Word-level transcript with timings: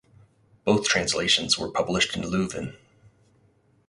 Both 0.63 0.87
translations 0.87 1.59
were 1.59 1.69
published 1.69 2.15
in 2.15 2.23
Leuven. 2.23 2.75